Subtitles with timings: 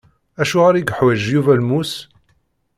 [0.41, 1.93] Acuɣer i yeḥwaǧ Yuba lmus?